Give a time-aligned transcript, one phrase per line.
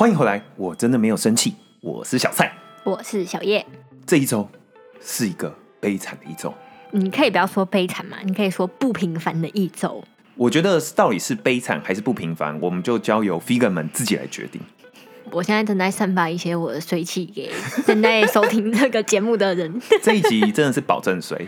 [0.00, 2.50] 欢迎回来，我真的没有生气，我是小蔡。
[2.84, 3.62] 我是小叶。
[4.06, 4.48] 这一周
[4.98, 6.54] 是一个悲惨的一周，
[6.90, 10.02] 你可以不要说悲惨嘛，你可以说不平凡的一周。
[10.36, 14.58] 我觉得到底是悲惨还是不平凡，我们就交由 figure 们自己来决定。
[15.32, 17.52] 我现在正在散发一些我的水气给
[17.86, 19.82] 正在收听这个节目的人。
[20.02, 21.38] 这一集真的是保证衰，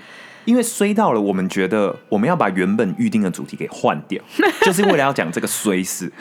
[0.45, 4.23] 因为衰到了，我们觉得我们要把原本预定的主题给换掉，
[4.61, 6.13] 就是为了要讲这个衰事。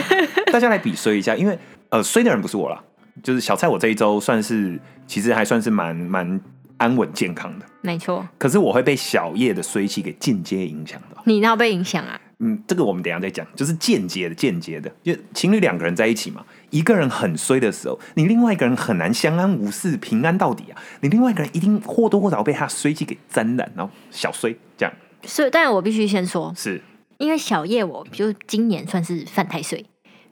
[0.52, 1.58] 大家来比衰一下，因为
[1.90, 2.82] 呃，衰的人不是我啦，
[3.22, 3.66] 就是小蔡。
[3.66, 6.40] 我这一周算是其实还算是蛮蛮
[6.76, 8.26] 安稳健康的，没错。
[8.38, 11.16] 可是我会被小叶的衰气给间接影响的。
[11.24, 12.20] 你要被影响啊？
[12.40, 20.80] 嗯，这个我们等一下再讲，就是间接的，间接的，就情侣两个人在一起嘛，一个人很衰的时候，你另外一个人很难相安无事、平安到底啊。
[21.00, 24.94] 你另外一个人一定或多或少被他衰气给沾染，然后小衰这样。
[25.24, 26.80] 是，但是我必须先说，是
[27.16, 29.84] 因为小叶，我就今年算是犯太岁，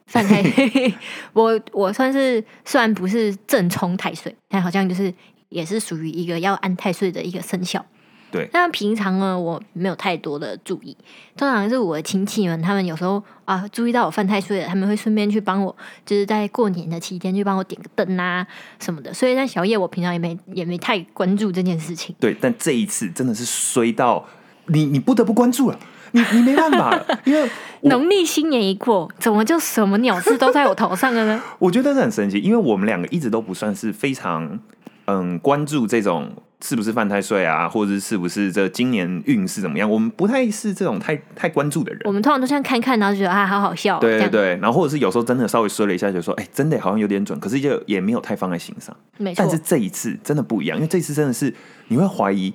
[0.07, 0.95] 犯太岁，
[1.33, 5.13] 我我算是虽然不是正冲太岁，但好像就是
[5.48, 7.85] 也是属于一个要安太岁的一个生肖。
[8.29, 10.97] 对，但平常呢，我没有太多的注意。
[11.37, 18.45] 通常是我的亲戚们，他们有时候啊，注意到我犯太岁了，他们会顺便去帮我，就是在过年的期间去帮我点个灯啊
[18.81, 19.15] 什么的。
[19.15, 22.17] 所以，在小叶，我平常也没也没太关注这件事情。
[22.19, 24.27] 对，但这一次真的是衰到
[24.67, 25.79] 你，你不得不关注了，
[26.12, 27.49] 你你没办法， 因为
[27.83, 31.43] 农历新年一过，怎么就什么鸟事都在我头上了呢？
[31.59, 34.59] 我觉得这很神奇，因为我们两个一直都不算是非常
[35.07, 36.33] 嗯关注这种
[36.63, 42.01] 是不是犯太岁啊，或者是是不是这今年运势怎么样，我们不太是这种太太关注的人。
[42.05, 43.98] 我们通常都像看看，然后就觉得啊，好好笑。
[43.98, 48.97] 对对对，然后或者是有时候真的稍微说了一下，就说哎，真的好像有点准，可是就也没有太放在心上。
[49.19, 49.59] 没错但是。
[49.59, 51.53] 这一次真的不一样，因为这次真的是
[51.89, 52.53] 你会怀疑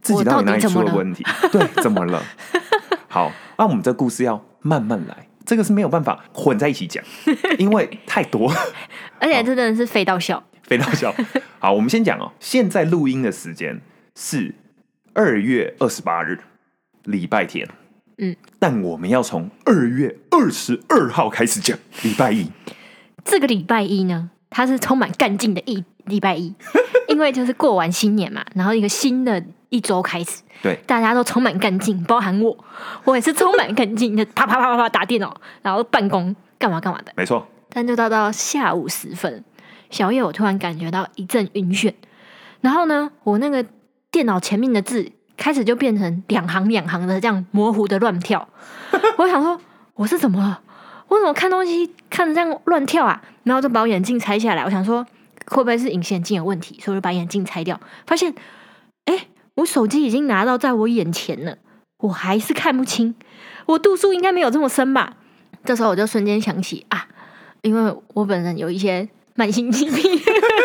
[0.00, 2.22] 自己到底哪里出了问题，对，怎么了？
[3.14, 7.04] 好，那我们这故事要慢慢来，这个是没有办法混在一起讲，
[7.58, 8.52] 因为太多
[9.20, 10.42] 而且这真的是飞到笑。
[10.64, 11.14] 飞到笑。
[11.60, 13.80] 好，我们先讲哦，现在录音的时间
[14.16, 14.56] 是
[15.12, 16.40] 二月二十八日，
[17.04, 17.68] 礼拜天。
[18.18, 22.50] 嗯，但我们要从二月二十二号开始讲，礼拜一。
[23.24, 26.52] 这个礼拜一呢，它是充满干劲的一礼拜一，
[27.06, 29.40] 因为就是过完新年嘛，然后一个新的
[29.74, 32.56] 一周开始，对，大家都充满干劲，包含我，
[33.02, 37.12] 我也是充满干劲的，啪啪啪啪啪打电脑，然后办公干嘛干嘛的。
[37.16, 39.44] 没错，但就到到下午时分，
[39.90, 41.92] 小叶我突然感觉到一阵晕眩，
[42.60, 43.66] 然后呢，我那个
[44.12, 48.48] 电脑前面的字开始就变成两行两行的这样模糊的乱跳。
[49.18, 49.60] 我想说
[49.94, 50.60] 我是怎么了？
[51.08, 53.20] 我怎么看东西看着这样乱跳啊？
[53.42, 55.04] 然后就把我眼镜拆下来，我想说
[55.48, 58.36] 会不会是隐形眼镜有问题，所以我就把眼镜拆掉，发现哎，
[59.56, 61.56] 我手机已经拿到在我眼前了，
[61.98, 63.14] 我还是看不清，
[63.66, 65.16] 我度数应该没有这么深吧？
[65.64, 67.06] 这时候我就瞬间想起啊，
[67.62, 70.20] 因为我本人有一些慢性疾病，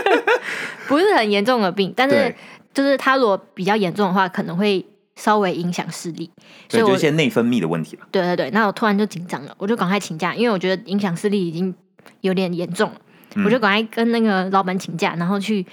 [0.88, 2.36] 不是很严重的病，但是，
[2.74, 4.86] 就是它如果比较严重的话，可能会
[5.16, 6.30] 稍微影响视力，
[6.68, 8.08] 所，以我就一些内分泌的问题了。
[8.12, 11.74] 对对对，那我突然就紧张了，我就赶快请假，因为我觉得影响视力已经
[12.22, 12.96] 有点严重了，
[13.36, 15.66] 嗯我就赶快跟那个老板请假，然后去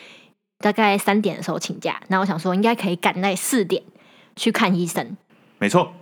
[0.58, 3.82] 大概三点的时候请假，然后我想说应该可以赶在四点
[4.34, 5.16] 去看医生，
[5.58, 5.92] 没错。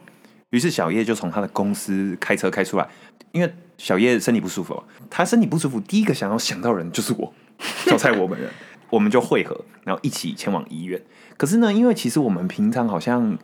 [0.51, 2.89] 于是小叶就从他的公司开车开出来，
[3.33, 7.35] 因为小叶身体不舒服嘛，他身体不舒服，第一个想要想到人就是我，
[7.87, 8.49] 小蔡我本人，
[8.91, 11.03] 我们就会合，然后一起前往医院。
[11.37, 13.37] 可是呢，因为其实我们平常好像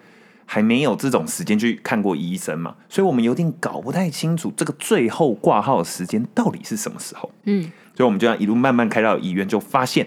[0.46, 7.32] 还没有这种时间去看过医生嘛，所以我们有点搞不太清楚这个最后挂号的时间到底是什么时候。
[7.44, 7.64] 嗯，
[7.96, 10.06] 所以我们就这样一路慢慢开到医院，就发现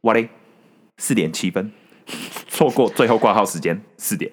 [0.00, 0.28] 哇嘞，
[1.00, 1.72] 四点七分，
[2.46, 4.30] 错过最后挂号时间四点。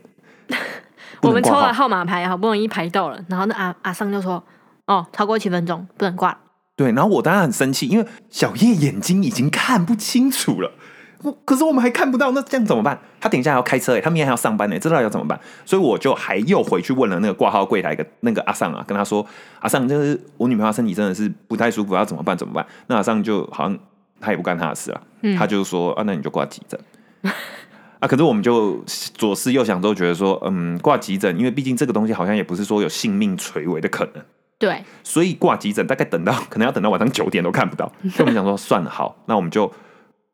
[1.24, 4.44] 我们抽了号码牌，好不容易排到了，然后那阿阿桑就说
[4.86, 6.38] 哦，超过七分钟不能挂了。
[6.76, 10.72] 对，然后我当然很生气，因为小叶眼睛已经看不清楚了，
[11.24, 13.00] 我可是我们还看不到，那这样怎么办？
[13.20, 15.40] 他等一下还要开车哎，他明天还要上班呢，这到底要怎么办？
[15.66, 19.25] 所以我就还又回去问了那个挂号柜台的那个阿尚啊，跟他说，
[19.60, 22.38] 阿尚就是我女朋友身体真的是不太舒服，要怎么办？
[22.38, 22.63] 怎么办？
[22.86, 23.80] 那阿尚就好像
[24.19, 25.02] 他也不干他的事啊，
[25.38, 26.80] 他就说啊，那你就挂急诊。
[28.00, 34.24] 啊，可是我们就左思右想，都觉得说，嗯，挂急诊，因为毕竟这个东西好像也不是说有性命垂危的可能，
[34.60, 39.72] 对，所以挂急诊大概等到 可能要等到晚上九点都看不到，所以我们想说 算了，好，那我们就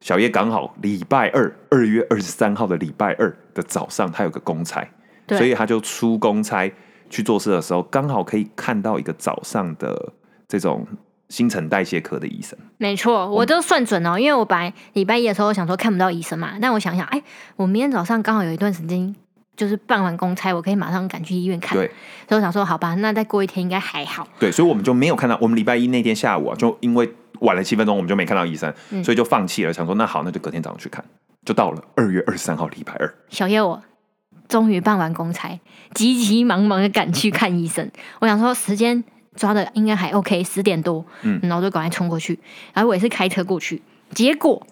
[0.01, 4.85] 小叶刚好礼拜二二月二十三号的礼拜二的早上，他有个公差，
[5.29, 6.69] 所以他就出公差
[7.09, 10.11] 去做事的时候，刚好可以看到一个早上的
[10.49, 10.85] 这种
[11.33, 12.55] 新陈代谢科的医生。
[12.77, 17.19] 没错，我都算准了，因为我本来礼拜一的时候想说看不到医生嘛，但我想想，哎，
[17.55, 19.15] 我明天早上刚好有一段时间
[19.57, 21.75] 就是办完公差，我可以马上赶去医院看。
[21.75, 21.87] 对
[22.29, 24.27] 所以我想说，好吧，那再过一天应该还好。
[24.37, 31.03] 对，所以我们就没有看到，我们礼拜一那天下午啊，就因为晚了七分钟，我们就没看到医生，嗯所以就放弃了，想说那好，那就隔天早上去看。
[31.43, 33.81] 就到了二月二十三号，礼拜二，小叶我
[34.47, 35.59] 终于办完公差，
[35.95, 37.89] 急急忙忙的赶去看医生。
[38.19, 39.03] 我想说时间
[39.35, 42.37] 抓的应该还 OK，十点多，嗯然后就赶快冲过去。
[42.73, 43.81] 然后我也是开车过去，
[44.11, 44.65] 结果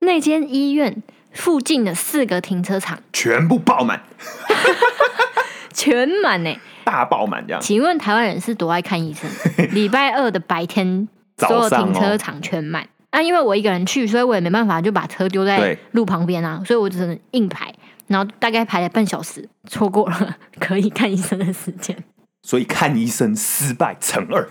[0.00, 1.02] 那间医院
[1.32, 4.02] 附近的四个停车场全部爆满，
[5.72, 6.54] 全满呢。
[6.84, 7.60] 大爆满这样。
[7.60, 9.30] 请问台湾人是多爱看医生？
[9.72, 11.06] 礼拜二的白天，
[11.36, 12.88] 所有停车场全满。
[13.10, 17.72] 啊，因为我一个人去，所以我也没办法就把车丢在路旁边啊，所以我只能硬排，
[18.06, 21.96] 然后大概排了半小时，错过了可以看医生的时间。
[22.42, 24.48] 所以看医生失败乘二。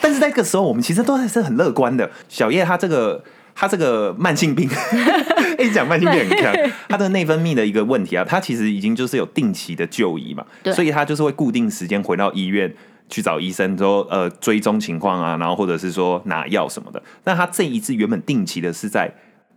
[0.00, 2.10] 但是在这个时候，我们其实都还是很乐观的。
[2.28, 3.22] 小叶他这个
[3.54, 4.68] 他这个慢性病，
[5.58, 6.54] 一直讲慢性病很强，
[6.88, 10.44] 他的内分泌的一个问题啊，他其实已经就是有定期的就医嘛，
[10.74, 12.74] 所以他就是会固定时间回到医院。
[13.08, 17.02] 去找医生说，呃，追踪情况啊，然后或者是说拿药什么的。
[17.24, 19.12] 那他这一次原本定期的是在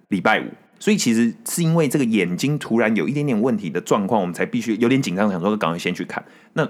[0.10, 0.46] 礼拜五，
[0.78, 6.22] 所以其实是因为这个眼睛突然有一点点问题的状况，我们才必须有点紧张，想说赶快先去看。
[6.52, 6.70] 那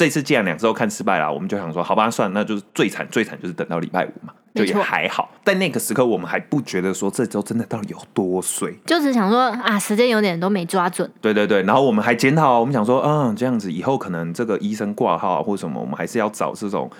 [0.00, 5.30] 这次既然两周看失败了，我们就想说，好吧，算了，那就是最惨最惨就是等到礼拜五嘛，就也还好。
[5.44, 8.72] 在那个时刻，我们还不觉得说这周真的到底有多衰。
[8.86, 16.90] 就只想说啊，时间有点都没抓准，对对对，然后我们还检讨，我们想说，嗯，这样子以后可能这个医生挂号啊或者什么，我们还是要找这种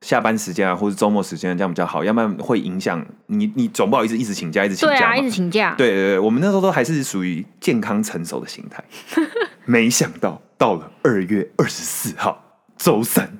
[0.00, 8.84] 下班时间啊，或者周末时间这样比较好，要不然会影响你， 你总不好意思一直请假，一直请对啊，假一直请假，对对对，我们那时候都还是属于健康成熟的心态，
[9.66, 12.43] 没想到到了二月二十四号
[12.84, 13.38] 周三，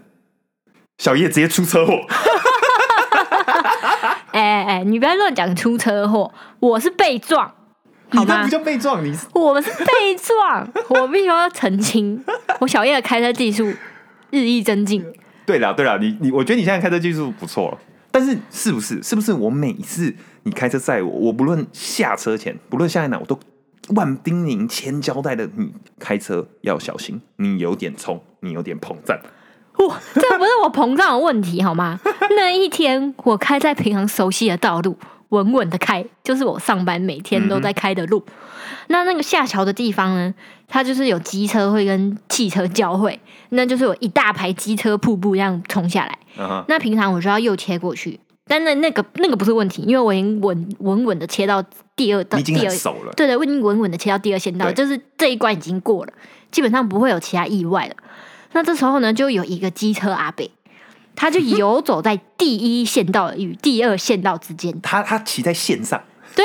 [0.97, 1.93] 小叶直接出车祸，
[4.33, 7.47] 哎哎哎，你不要乱讲出车祸，我是被撞，
[8.09, 8.23] 好吗？
[8.23, 8.49] 你那不？
[8.49, 12.25] 叫被撞，你是我们是被撞， 我必须要澄清，
[12.59, 13.71] 我小叶的开车技术
[14.31, 15.05] 日益增进。
[15.45, 17.71] 对了对了，你你，我觉得你现在开车技术不错。
[17.71, 17.79] 了，
[18.11, 19.03] 但是是不是？
[19.03, 20.15] 是不是我每一次
[20.45, 23.39] 你开车载我，我不论下车前，不论下在哪，我都
[23.91, 29.19] 万叮咛千交代的，你开车要小心，你有点冲，你有点膨胀。
[29.79, 31.99] 哇，这不是我膨胀的问题好吗？
[32.37, 34.97] 那一天我开在平常熟悉的道路，
[35.31, 38.25] 稳稳的开，就是我上班每天都在开的路。
[38.87, 40.33] 那那个下桥的地方呢，
[40.69, 43.19] 它就是有机车会跟汽车交汇，
[43.49, 46.19] 那就是有一大排机车瀑布这样冲下来。
[46.39, 51.65] 嗯，那平常我就要右切过去，但那那个那个不是问题，因为我已经稳稳稳的切到
[51.97, 53.13] 第二道已经第二很熟了。
[53.17, 56.13] 对对，我已经稳稳的切到第二线道，就是这一关已经过了，
[56.53, 57.97] 基本上不会有其他意外了。
[58.55, 60.51] 那这时候呢，就有一个机车阿北，
[61.15, 66.03] 他就 游走在第一线道与第二线道之间，他他骑在线上，
[66.35, 66.45] 对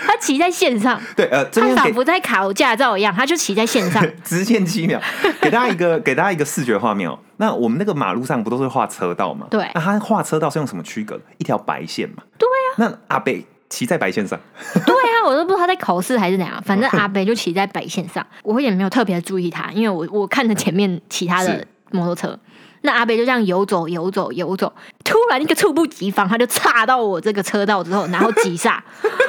[0.00, 4.06] 他骑在线上，对， 呃，这他边给仿佛在考驾照一样，他就骑在线上。
[4.22, 5.00] 直线七秒，
[5.40, 7.18] 给大家一个给大家一个视觉画面哦。
[7.38, 9.46] 那我们那个马路上不都是画车道吗？
[9.50, 11.20] 对那他画车道是用什么区隔？
[11.38, 12.22] 一条白线嘛。
[12.38, 12.68] 对啊。
[12.76, 13.44] 那阿北
[13.76, 14.40] 骑在白线上，
[14.86, 22.38] 对啊，我都不知道他在考试还是怎样，反正阿北就骑在白线上，我也没有特别注意他，因为我我看着前面其他的摩托车。
[22.80, 24.72] 那阿北就这样游走游走游走，
[25.04, 28.82] 突然一个猝不及防，他就插到我这个车道之后，然后急刹。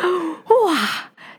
[0.65, 0.77] 哇！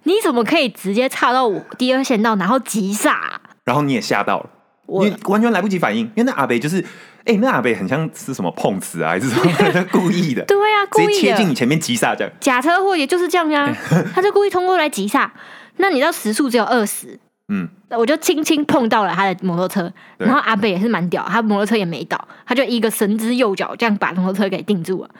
[0.02, 4.50] 你怎么可以直接插到我第二线道，然后急刹啊、然后你也吓到了，
[4.88, 6.82] 我你完全来不及反应，因为那阿北就是，
[7.26, 12.32] 哎、那阿北很像是什么碰瓷啊，还是什么故意的，对啊，故意直接切进你前面急刹这样。
[12.40, 13.70] 假车祸也就是这样呀、
[14.14, 15.30] 他就故意通过来急刹。
[15.76, 25.10] 那你知道时速只有二十，嗯，我就轻轻碰到了他的摩托车，对然后阿北也是蛮屌，他摩托车也没倒，他就一个神之右脚这样把摩托车给定住了。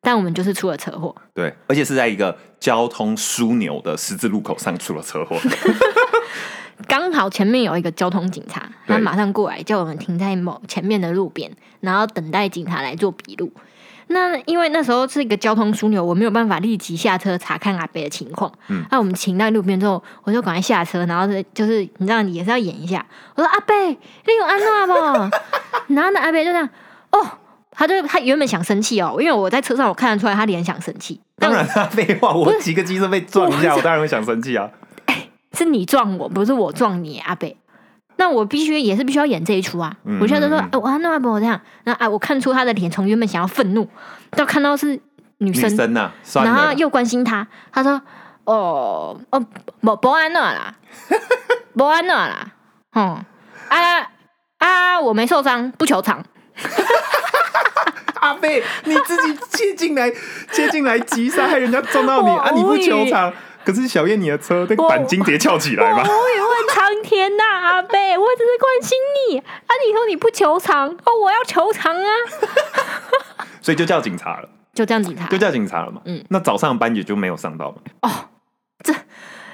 [0.00, 5.36] 但我们就是出了车祸，对，而且是在一个交通枢纽的十字路口上出了车祸。
[6.86, 13.50] 刚好前面有一个交通警察，他马上过来叫我们停在某前面的路边，然后等待警察来做笔录。
[14.10, 18.50] 那因为那时候是一个交通枢纽，我没有办法立即下车查看阿北的情况。
[18.68, 23.04] 嗯那我们停在路边之后，我就赶快下车，然后是就是你知道也是要演一下。
[23.34, 25.36] 我说阿北，你有安娜不？
[25.94, 26.66] 然后呢，阿北就这样，
[27.10, 27.26] 哦，
[27.70, 31.20] 他就他原本想生气哦，因为我在车上我看得出来他脸想生气。
[31.36, 34.70] 但当然他，废话，我骑个机车被撞一下，我当然会想生气啊。
[35.58, 37.56] 是你撞我，不是我撞你，阿北。
[38.16, 39.96] 那我必须也是必须要演这一出啊！
[40.04, 43.88] 嗯我现在就说，嗯哎、我安诺阿伯这样，那啊，我看出他的脸从原本想要愤怒，
[44.32, 44.88] 到看到是
[45.38, 46.12] 女女生，呐、啊，
[46.44, 48.00] 然后又关心他，他说，
[48.44, 49.46] 哦哦，
[49.80, 50.74] 不不安诺啦，
[51.74, 52.52] 不安诺啦，
[52.94, 53.24] 嗯
[53.68, 54.10] 啊
[54.58, 56.24] 啊，我没受伤，不求偿。
[58.20, 60.12] 阿贝，你自己切进来，
[60.50, 62.50] 切进来急刹，害人家撞到你啊！
[62.52, 63.32] 你不求偿，
[63.68, 68.96] 可是小燕你的车那个我钣金直接翘起来嘛我，无语问苍天呐、阿贝， 我只是关心
[69.28, 69.70] 你啊！
[69.86, 72.08] 你说你不求偿哦，我要求偿啊！
[73.60, 76.00] 所以就叫警察了，就这样警察就叫警察了嘛。
[76.06, 77.76] 嗯，那早上班也就没有上到嘛。
[78.00, 78.37] 哦，这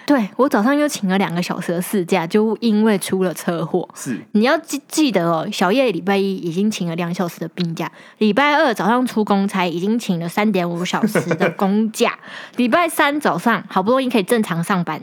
[0.07, 3.89] 对我早上又请了两个小时的事假，就因为出了车祸。
[3.95, 12.19] 是你要记记得哦，小叶礼拜一已经请了两小时的病假，礼拜二早上出公差已经请了三点五小时的公假，
[12.57, 15.01] 礼拜三早上好不容易可以正常上班，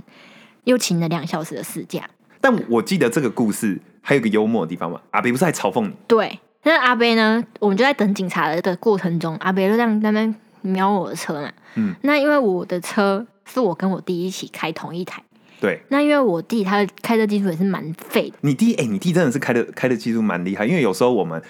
[0.65, 2.01] 又请了两小时的事假。
[2.39, 5.93] 但我记得这个故事还有一个幽默的地方嘛，阿北不是还嘲讽你？
[6.07, 7.43] 对，那阿贝呢？
[7.59, 11.51] 我们就在等警察的的过程中，阿贝就这样在那边瞄我的车嘛。
[11.75, 15.23] 嗯，那因为我的车是我跟我弟一起开同一台，
[15.59, 15.81] 对。
[15.89, 21.41] 那因为我弟他的开车技术也是蛮废的，你弟，哎、你弟真的是开的开的技术蛮厉害，因为有时候我们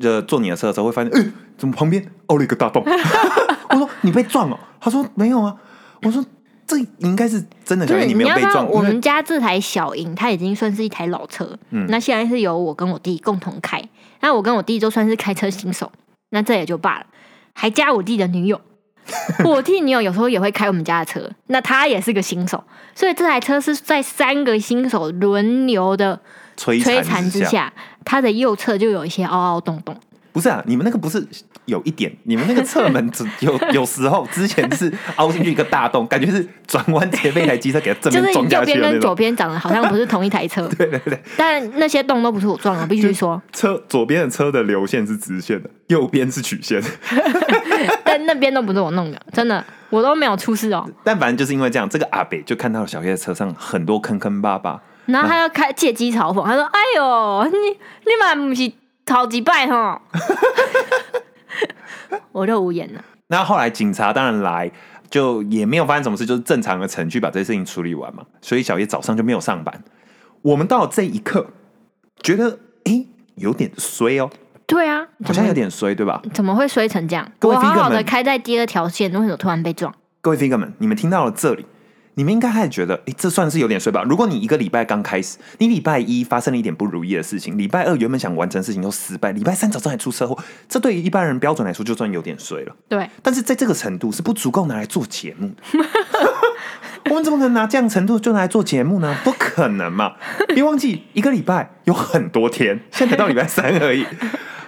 [0.00, 2.84] 就坐你的车的时候会发现，哎、怎么旁边凹了一个大洞？
[3.70, 5.54] 我说你被撞了，他说没有啊，
[6.02, 6.24] 我说
[6.66, 11.86] 这应该是真的，小就是叶你没有被撞，我们家这台小银它已经算是一台老车，嗯。
[11.88, 13.82] 那现在是由我跟我弟共同开，
[14.20, 15.90] 那我跟我弟就算是开车新手，
[16.30, 17.06] 那这也就罢了，
[17.54, 18.60] 还加我弟的女友。
[19.44, 22.62] 我替女友有时候也会开我们家的车，那他也是个新手，
[22.94, 26.18] 所以这台车是在三个新手轮流的
[26.56, 27.72] 摧摧残之下，
[28.04, 29.96] 它的右侧就有一些凹凹洞洞。
[30.32, 31.26] 不是啊，你们那个不是
[31.64, 39.12] 有一点，你们那个侧门只有 有时候之前是凹进去一个大洞，感觉是转弯直接被一台机车给它正就是面撞下右边跟左。
[39.12, 43.42] 边长得好像不是同一台车， 对对对，但那些洞都不是我撞的，必须说。
[43.52, 46.80] 车左边的车的流线是直线的，右边是曲线。
[48.10, 50.88] 但那边都不是我弄的，真的，我都没有出事哦。
[51.04, 57.56] 但反正就是因为这样，这个阿北就看到小叶的车上很多坑坑巴巴，然后他要开借机嘲讽，他说：“哎呦，你
[58.04, 58.72] 你妈不是
[59.06, 60.00] 超级拜吼？”
[62.32, 63.04] 我就无言了。
[63.28, 64.70] 那后来警察当然来，
[65.08, 68.24] 就也没有发生什么事，就是正常的程序把这些事情处理完嘛。
[68.40, 69.82] 所以小叶早上就没有上班。
[70.42, 71.46] 我们到了这一刻，
[72.22, 74.30] 觉得诶有点衰哦，
[74.70, 76.22] 对啊，好像有点衰，对吧？
[76.32, 77.28] 怎么会衰成这样？
[77.40, 79.92] 各位我好好的开在第二条线，为什么突然被撞？
[80.20, 81.66] 各位 figure 们，你们听到了这里，
[82.14, 84.04] 你们应该开始觉得，诶，这算是有点衰吧？
[84.08, 92.76] 如果你一个礼拜刚开始，你礼拜一发生了一点不如意的事情，礼拜二原本想完成的事情又失败，礼拜三早上还出车祸，这对于一般人标准来说，就算有点衰了。
[92.88, 95.56] 对，但是在这个程度是不足够拿来做节目的。
[97.10, 99.16] 我们怎么可能拿这样程度就拿来做节目呢？
[99.24, 100.12] 不可能嘛！
[100.54, 104.04] 别忘记，一个礼拜有很多天，现在才到礼拜三而已。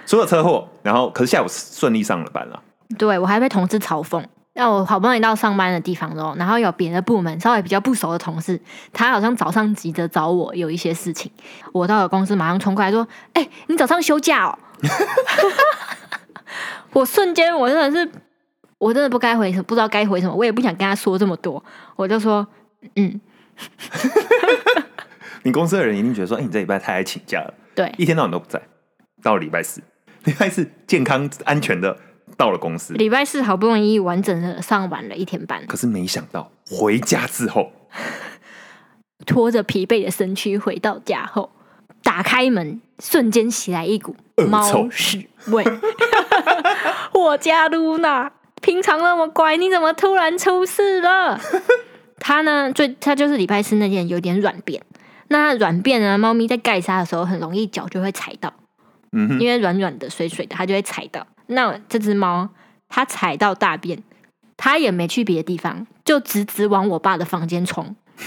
[0.05, 2.61] 出了车祸，然后可是下午顺利上了班了。
[2.97, 4.23] 对我还被同事嘲讽。
[4.55, 11.31] 那我好不容易到上班的地方喽，然后有别的部门稍微比较不熟的同事，他好像早上急着找我有一些事情，
[11.71, 14.59] 我到了公司马上冲过来说：“哎、你早上休假哦！”
[16.93, 18.11] 我瞬间我真的是，
[18.77, 21.63] 我真的不该回什么，不知道该回什么，我也不想跟他说这么多，
[21.95, 22.45] 我就说
[22.95, 23.19] ：“嗯，
[25.41, 28.61] 你公司的人一定觉得说，哎、你这礼拜太爱请假了，对，一天到晚都不在。
[29.23, 29.81] 到了礼拜四，
[30.25, 31.97] 礼拜四健康安全的
[32.37, 37.71] 到了公司，礼拜四好不容易完整的上完了一天班，可是没想到回家之后，
[39.25, 41.51] 拖着疲惫的身躯回到家后，
[42.01, 44.15] 打开门，瞬间袭来一股
[44.49, 45.63] 猫屎味。
[47.13, 51.39] 我家露娜平常那么乖，你怎么突然出事了？
[52.19, 54.81] 它呢，最它就是礼拜四那天有点软便。
[55.27, 58.53] 那软便呢，猫咪在盖沙的时候很容易脚就会踩到，
[59.13, 61.25] 嗯，因为软软的、水水的，它就会踩到。
[61.47, 62.49] 那这只猫
[62.89, 64.03] 它踩到大便，
[64.57, 67.95] 它也没去别的地方，就直直往我爸的房间冲。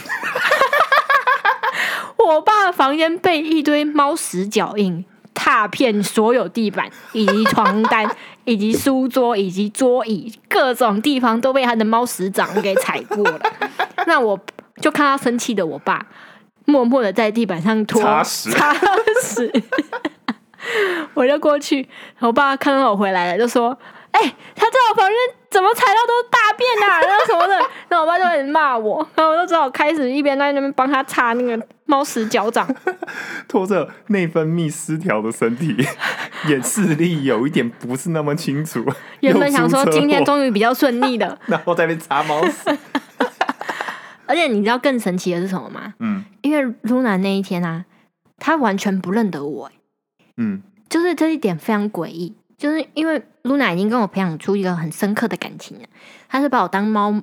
[2.18, 8.10] 我爸的房间被一堆猫屎脚印踏遍所有地板，以及床单，
[8.44, 13.40] 以及书桌，以及桌椅，各种地方都被他的猫屎掌给踩过了。
[14.06, 14.38] 那我
[14.80, 16.04] 就看到生气的我爸，
[16.64, 18.74] 默默的在地板上拖擦屎擦
[19.22, 19.62] 屎。
[21.14, 21.88] 我就过去，
[22.20, 23.76] 我爸看到我回来了，就说
[24.12, 24.20] ：“哎、
[24.54, 25.16] 他在我房间
[25.50, 27.54] 怎么踩到都是大便啊，然后什么的。”
[27.88, 32.66] 然后我爸就开始骂我，然后我就只好开始一边在那边帮他擦那个猫屎脚掌。
[33.48, 35.76] 拖着内分泌失调的身体，
[36.48, 38.84] 眼视力有一点不是那么清楚。
[39.20, 42.76] 原本想说今天终于比较顺利的， 然后在那边擦猫屎，
[44.26, 45.94] 而且你知道更神奇的是什么吗？
[46.00, 47.84] 嗯因为露娜那一天啊，
[48.38, 49.72] 她完全不认得我、欸
[50.36, 55.84] 嗯，就是这一点非常诡异，就是因为露娜已经跟我培养出一个很深刻的感情了，
[56.28, 57.22] 她是把我当猫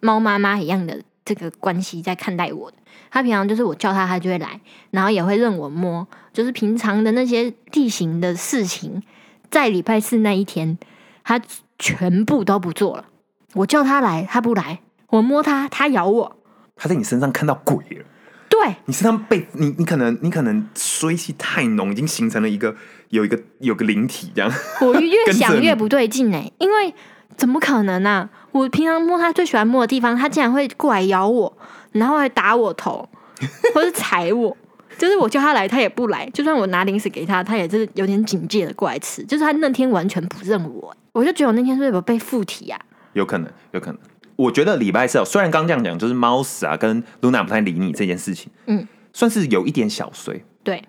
[0.00, 2.76] 猫妈妈一样的这个关系在看待我的。
[3.10, 9.02] 她平常就是我叫她，她就会来，然后也会任我摸，就是平常的那些例行的事情，
[9.50, 10.78] 在礼拜四那一天，
[11.22, 11.40] 她
[11.78, 13.06] 全部都不做了。
[13.54, 14.78] 我叫她来，她不来；
[15.08, 16.36] 我摸她，她咬我。
[16.76, 18.04] 她在你身上看到鬼了。
[18.48, 22.74] 对，你身上被你你可能你可能衰气太浓，已经形成了一个
[23.08, 24.52] 有一个有个灵体这样。
[24.80, 26.94] 我越想越不对劲哎、因为
[27.36, 28.28] 怎么可能啊？
[28.52, 31.56] 我平常摸他最喜欢摸的地方，他竟然会过来咬我，
[31.92, 33.08] 然后还打我头，
[33.74, 34.56] 或是踩我。
[34.96, 36.24] 就是我叫他来，他也不来。
[36.30, 39.24] 就算我拿零食给他，他也是有点警戒的过来吃。
[39.24, 42.80] 就是他那天完全不认我，我就觉得我那天是不是有被附体啊？
[43.14, 43.98] 有可能，有可能。
[44.36, 50.44] 我觉得礼拜四哦，虽然刚这样讲，就是猫死啊，跟露娜不太理你这件事情，嗯，算是有一点小衰。
[50.62, 50.82] 对，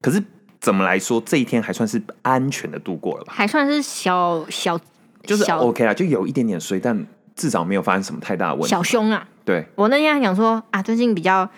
[0.00, 0.22] 可是
[0.60, 3.32] 怎么来说，这一天还算是安全的度过了吧？
[3.34, 4.78] 还算是小小
[5.22, 8.68] 就是 OK 啦，就有一点点衰，但至少没有发生什么太大的问题。
[8.68, 9.26] 小凶啊。
[9.44, 11.48] 对，我那天还想说啊，最近比较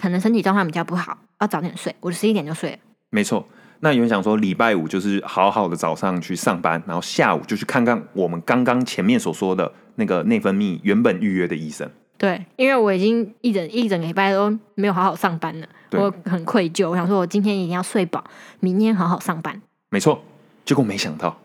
[0.00, 1.94] 可能身体状况比较不好，要早点睡。
[2.00, 2.78] 我十一点就睡了。
[3.10, 3.46] 没错。
[3.84, 11.86] 那有人想说，礼拜五就是好好的早上去上班，然后下午就去看看我们刚刚前面所说的那个内分泌原本预约的医生。
[12.16, 16.88] 对，因为我已经一整一整个礼拜都没有好好上班了，我很愧疚。
[16.88, 18.24] 我想说，我今天一定要睡饱，
[18.60, 19.60] 明天好好上班。
[19.90, 20.24] 没错，
[20.64, 21.38] 结果没想到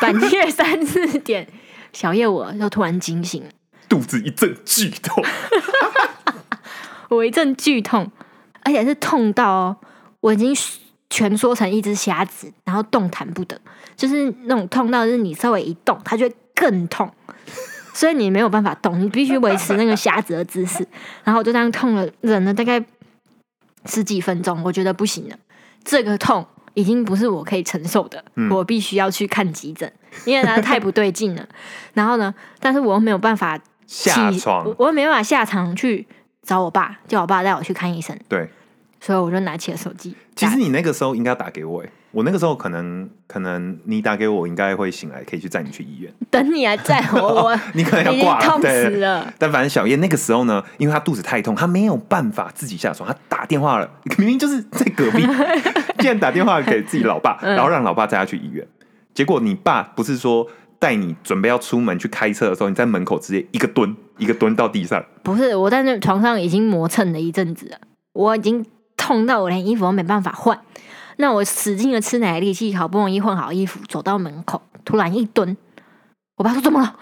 [0.00, 1.44] 半夜三四点，
[1.92, 3.50] 小夜我又突然惊醒了，
[3.88, 5.24] 肚子一阵剧痛，
[7.10, 8.12] 我一阵剧痛，
[8.62, 9.76] 而且是痛到哦，
[10.20, 10.54] 我已经
[11.10, 13.60] 蜷缩成一只瞎子，然后动弹不得，
[13.96, 17.12] 就是那种痛到，就是你稍微一动，它就会更痛。
[17.92, 20.86] 所以你没有办法动，你必须维持那个瞎子的姿势。
[21.24, 22.82] 然后我就这样痛了，忍了大概
[23.86, 25.36] 十几分钟，我觉得不行了，
[25.84, 29.92] 这个痛已经不是我可以承受的，我必须要去看急诊，
[30.24, 31.44] 因为它太不对劲了。
[31.92, 36.06] 然后呢，但是我又没有办法起下床我我又没办法下床去
[36.42, 38.48] 找我爸，叫我爸带我去看医生，对。
[39.00, 40.14] 所以我就拿起了手机。
[40.36, 46.12] 其实你那个时候应该要打给我，哎，我那个时候可能可能你打给我，我应该会醒来，可以去载你去医院。
[46.30, 49.32] 等你来载我， 我你可能要挂痛对死了。
[49.38, 55.26] 但反正小叶那个时候呢，因为他肚子太痛，他没有办法自己下床，他打电话了，明明就是在隔壁，
[55.98, 58.66] 竟然打电话给自己老爸，嗯然后让老爸载他去医院。
[59.12, 60.46] 结果你爸不是说
[60.78, 67.78] 带你准备要出门去开车的时候，你在门口直接一个蹲，一个蹲到地上，不是，我在那床上已经磨蹭了一阵子了，
[68.12, 68.64] 我已经
[69.10, 70.60] 痛到我连衣服都没办法换。
[71.16, 75.56] 那我使劲的吃奶力气，好不容易换好衣服，走到门口，突然一蹲，
[76.36, 76.94] 我爸说怎么了？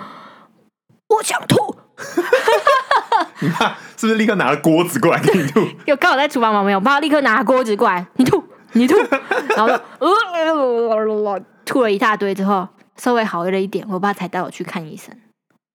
[1.08, 1.76] 我想吐，
[3.40, 5.60] 你爸是不是立刻拿了锅子过来给你吐？
[5.84, 8.42] 有刚好在厨房旁边，我爸立刻拿锅子过来，你吐，
[8.72, 8.96] 你吐，
[9.54, 12.66] 然后就呃吐了一大堆之后，
[12.96, 15.14] 稍微好了一点，我爸才带我去看医生。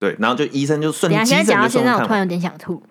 [0.00, 1.92] 对，然后就医生就顺等一下，现在讲到现在。
[1.94, 2.82] 我突然有点想吐。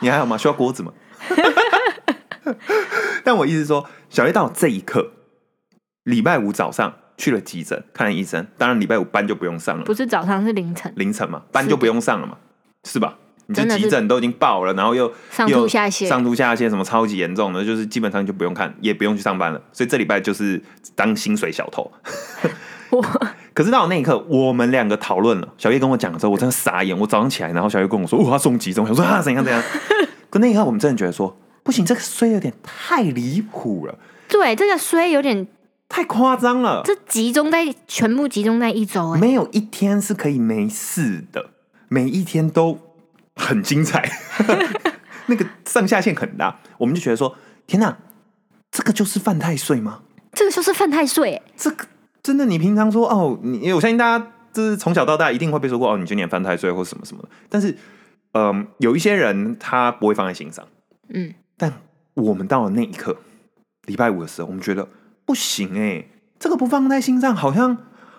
[0.00, 0.36] 你还好吗？
[0.36, 0.92] 需要锅子吗？
[3.24, 5.12] 但我意思是说，小叶到这一刻，
[6.04, 12.36] 礼拜五早上去了急诊看了医生，当然礼拜五班就不用上了，不是早上，是凌晨，凌晨嘛，班就不用上了嘛，
[12.84, 13.16] 是吧？
[13.46, 19.60] 你这急诊都已经爆了，然后又上吐下泻上吐下泻什么超级严重的，就是基本上就不用看，也不用去上班了。
[19.72, 20.62] 所以这礼拜就是
[20.94, 21.90] 当薪水小偷。
[22.90, 23.04] 我
[23.54, 25.48] 可是到那一刻，我们两个讨论了。
[25.58, 26.96] 小叶跟我讲的时候，我真的傻眼。
[26.96, 29.60] 我早上起来，然后小叶跟我说：“哦，他送急诊。”我说：“啊，怎样怎样？”
[30.30, 35.46] 可那一刻，我们真的觉得说，不行，这个衰有点太离谱了，对这个衰有点，
[35.88, 36.82] 太夸张了。
[36.84, 41.50] 这集中在全部集中在一周哎，没有一天是可以没事的，
[41.88, 42.78] 每一天都
[43.34, 44.08] 很精彩，
[45.26, 46.60] 那个上下限很大。
[46.78, 47.98] 我们就觉得说，天哪，
[48.70, 50.02] 这个就是犯太岁吗？
[50.32, 51.84] 这个就是犯太岁哎，这个
[52.22, 57.28] 真的，你平常说哦，你我相信大家就是从小到大一定会被说过哦，你今年犯太岁或什么什么的。
[57.48, 57.76] 但是，
[58.32, 60.66] 嗯、有一些人他不会放在心上，
[61.08, 61.72] 嗯，但
[62.14, 63.16] 我们到了那一刻，
[63.86, 64.88] 礼拜五的时候，我们觉得
[65.24, 66.04] 不行哎、
[66.38, 67.76] 这个不放在心上，好像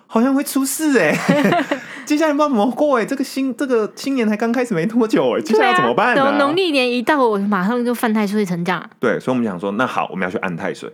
[0.08, 1.16] 好像会出事哎、
[2.06, 10.92] 接下来不知道怎么过哎、这个新这个新年才刚开始没多久哎、接下来要怎么办呢、对啊农农历年一到，我马上就犯太岁成这样，对，所以我们想说，那好，我们要去安太岁。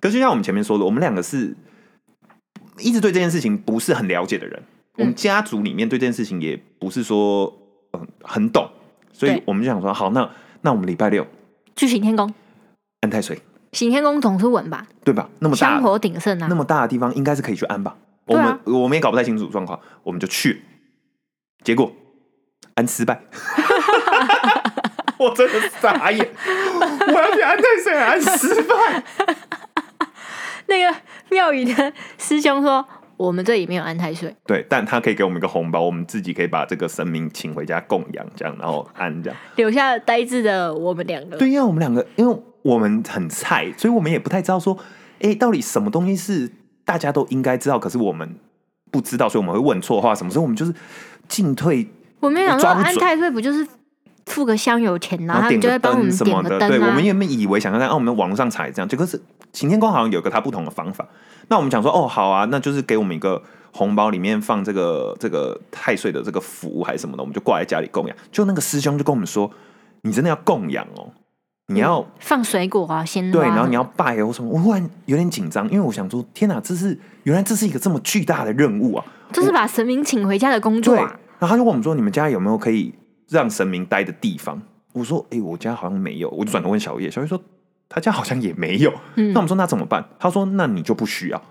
[0.00, 1.56] 可是就像我们前面说的，我们两个是
[2.78, 4.62] 一直对这件事情不是很了解的人，
[4.98, 7.65] 我们家族里面对这件事情也不是说
[8.02, 8.68] 嗯很懂，
[9.12, 10.28] 所以对我们就想说，好，那
[10.62, 11.26] 那我们礼拜六
[11.74, 12.32] 去行天宫，
[13.00, 13.40] 安太岁，
[13.72, 15.28] 行天宫总是稳吧，对吧？
[15.38, 17.96] 那么大香火鼎盛啊那，么大的地方，应该是可以去安吧？
[18.26, 20.58] 我们、啊我们也搞不太清楚状况，我们就去了，
[21.62, 21.92] 结果
[22.74, 23.20] 安失败。
[25.18, 26.28] 我真的傻眼，
[27.06, 29.02] 我要去安太岁，安失败。
[30.68, 30.94] 那个
[31.30, 39.38] 庙宇的师兄说，我们这里没有安太岁，对，但他可以给我们一个红包，我们自己可以把这个神明请回家供养，这样，然后安这样。
[39.56, 41.36] 留下呆滞的我们两个。
[41.36, 44.76] 对，因为我们两个，因为我们很菜，所以我们也不太知道说，
[45.20, 46.50] 哎，到底什么东西是
[46.84, 48.36] 大家都应该知道，可是我们
[48.90, 50.74] 不知道，所以我们会问错话什么，所以我们就是
[51.26, 51.88] 进退。
[52.20, 53.66] 我没有想说抓不准安太岁不就是
[54.26, 56.48] 付个香油钱，然后他就会帮我们什么的。
[56.50, 57.04] 点个灯对，我啊们。
[57.04, 59.20] 原本以为想要在哦，我们网络上查也这样，结果是
[59.52, 61.06] 晴天宫好像有个他不同的方法。
[61.48, 63.40] 那我们讲说，哦，好啊，那就是给我们一个
[63.72, 68.16] 红包，里面放这个这个太岁的这个符还是什么的，我们就挂在家里供养。
[68.32, 69.50] 就那个师兄就跟我们说，
[70.02, 71.12] 你真的要供养哦，
[71.68, 73.30] 你要、放水果啊，鲜花。
[73.32, 74.50] 对，然后你要拜哦什么。
[74.50, 79.04] 我忽然有点紧张，因为我想说，天哪，这是原来这是一个这么巨大的任务啊！
[79.32, 81.16] 这是把神明请回家的工作对，啊。
[81.38, 82.94] 然后他就问我们说：“你们家有没有可以
[83.28, 84.60] 让神明待的地方？”
[84.92, 87.40] 我说：“哎、我家好像没有。”我就转头问小叶，小叶说
[87.88, 88.92] ：“他家好像也没有。
[89.16, 91.42] 嗯那我们说：“那怎么办？”他说：“那你就不需要。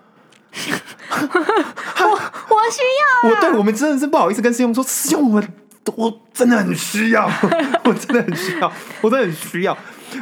[0.55, 2.81] 我我需
[3.25, 5.53] 要我对我们真的是不好意思跟师兄说：“师兄，我们
[5.95, 7.29] 我真的很需要，
[7.83, 9.77] 我真的很需要，我真的很需要。”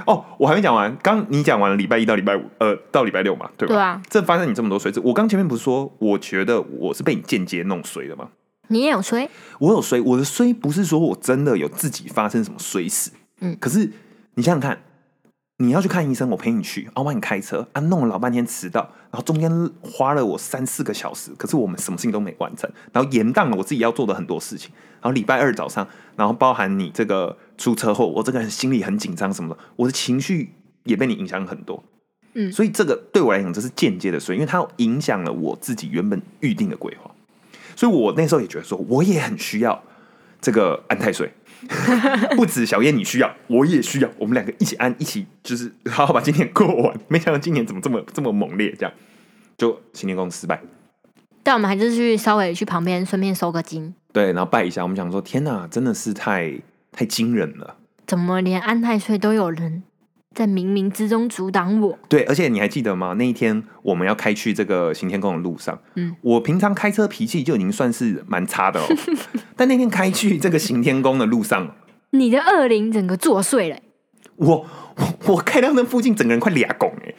[0.08, 3.76] 哦，我还没讲完，刚你讲完了礼拜一到礼拜五，呃，到礼拜六嘛，对吧？
[3.76, 8.30] 对啊，这发生你这么多衰字，我刚前面不是说，我觉得我是被你间接弄水的吗？
[8.74, 13.56] 你也有衰，我有衰，我的衰不是说我真的有自己发生什么衰事，嗯。
[13.60, 13.92] 可是
[14.34, 14.82] 你想想看，
[15.58, 18.82] 你要去看医生，我陪你去，啊，我帮你开车，啊，弄了老半天迟到，
[19.12, 30.54] 然后中间花了我三四个小时，可是我们什么事情都没完成，然后延宕了我自己要做的很多事情，然后礼拜二早上，然后包含你这个出车祸，我这个人心里很紧张什么的，我的情绪
[30.86, 31.84] 也被你影响很多，
[32.34, 32.52] 嗯。
[32.52, 37.12] 所以这个对我来讲这是间接的衰，因为它影响了我自己原本预定的规划。
[37.76, 39.84] 所以我那时候也觉得说，我也很需要
[40.42, 41.32] 这个安太岁，
[42.36, 47.00] 不止小燕你需要，我也需要，我们两个一起安，一起就是好好把今年过完。
[47.08, 48.94] 没想到今年怎么这么这么猛烈，这样
[49.58, 50.62] 就新年功失败。
[51.42, 53.94] 但我们还是去稍微去旁边顺便收个金。
[54.14, 56.54] 对，然后拜一下，我们想说，天哪，真的是太
[56.92, 57.76] 太惊人了。
[58.06, 59.84] 怎么连安太岁都有人
[60.34, 61.98] 在冥冥之中阻挡我？
[62.10, 63.13] 对，而且你还记得吗？
[63.17, 68.86] 那一天我们要开去这个行天宫的路上，嗯，我平常开车脾气就已经算是蛮差的哦，
[69.56, 71.76] 但那天开去这个行天宫的路上，
[72.12, 73.78] 你的恶灵整个作祟了、
[74.38, 74.65] 我
[74.96, 77.13] 我我开到那附近，整个人快俩拱哎！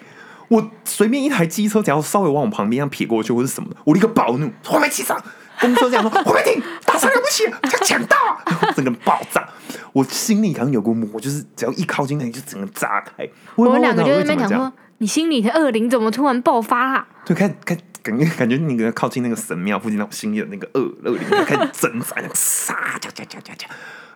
[0.48, 5.16] 我随便一台机车，只要稍微往我旁边这样撇过去或是什么的，我立刻暴怒，我没骑上。
[5.60, 8.42] 公车这样说，后面停，大车了不起，要抢到啊！
[8.46, 9.48] 然后整个人爆炸，
[9.92, 13.28] 我心里好像有股魔，就是只要一靠近那里，就整个炸开。
[13.56, 17.06] 我我们两个就在那边讲说，你心里的恶灵怎么突然爆发啦？
[17.24, 23.66] 对，开开感觉感觉那个靠近那个神庙附近那种心里的那个恶恶灵开始挣扎，那个杀，叫叫叫叫叫，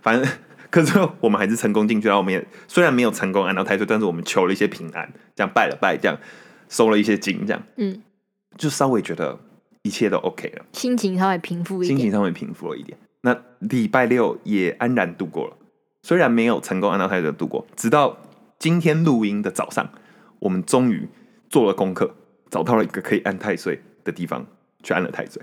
[0.02, 0.30] 反正
[0.70, 6.18] 可是我们还是成功进去，然后我们也虽然没有成功按到太岁，但是我们求了一些平安，这样拜了拜，这样
[6.68, 8.02] 收了一些金，这样嗯，
[8.58, 9.38] 就稍微觉得
[9.88, 11.96] 一切都 OK 了，心情稍微平复一点。
[11.96, 12.98] 心情稍微平复了一点。
[13.22, 15.56] 那礼拜六也安然度过了，
[16.02, 18.18] 虽然没有成功按到太岁度过，直到
[18.58, 19.88] 今天录音的早上，
[20.40, 21.08] 我们终于
[21.48, 22.14] 做了功课，
[22.50, 24.46] 找到了一个可以安太岁的地方，
[24.82, 25.42] 去安了太岁。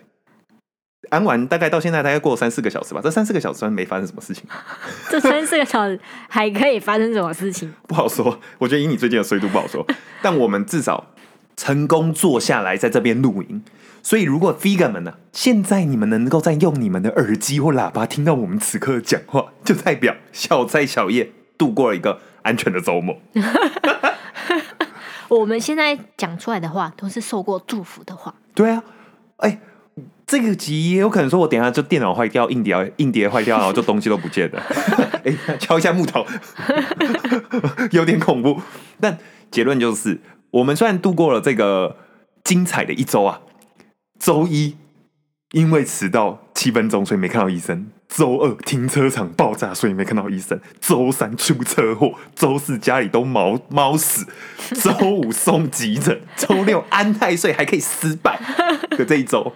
[1.10, 4.44] 安完大概到现在大概过了三四个小时吧，这三四个小时没发生什么事情，
[5.10, 7.74] 这三四个小时还可以发生什么事情？
[7.88, 8.40] 不好说。
[8.60, 9.86] 我觉得以你最近的衰度不好说，
[10.22, 11.12] 但我们至少
[11.58, 13.64] 成功坐下来在这边录音。
[14.06, 23.18] 所以，如果 Figure 们呢，现在你们能够在用你们的耳机或喇叭听到我们此刻的讲话，就代表小蔡小叶度过了一个安全的周末。
[25.28, 28.36] 我们现在讲出来的话都是受过祝福的话。
[28.54, 28.84] 对啊，
[29.38, 29.60] 哎、
[30.28, 34.62] 这个集也有可能说，我等一下就电脑坏掉，硬碟硬碟坏掉，然后就东西都不见了。
[35.26, 36.24] 哎、敲一下木头，
[37.90, 38.62] 有点恐怖。
[39.00, 39.18] 但
[39.50, 41.98] 结论就是，我们虽然度过了这个
[42.44, 43.42] 精彩的一周啊，
[44.26, 44.76] 周一
[45.52, 47.92] 因为迟到七分钟，所以没看到医生。
[48.08, 50.60] 周二停车场爆炸，所以没看到医生。
[50.82, 54.26] 周三出车祸，周四家里都猫猫死，
[54.82, 58.42] 周五送急诊，周六安太岁还可以失败
[58.90, 59.54] 的这一周，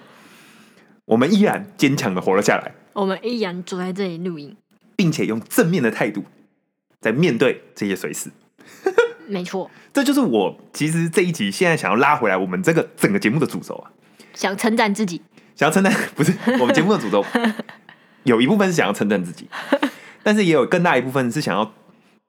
[1.06, 4.56] 我们依然坚强的活了下来，我们依然坐在这里录音，
[4.96, 6.26] 并且用正面的态度
[7.02, 8.30] 在面对这些随时。
[9.28, 13.92] 没错， 这就是我其实这一集现在想要拉回来我们这个整个节目的主轴啊，
[14.40, 15.22] 想称赞自己。
[15.54, 17.26] 想要称赞不是 我们节目的主轴，
[18.24, 19.50] 有一部分是想要称赞自己，
[20.24, 21.74] 但是也有更大一部分是想要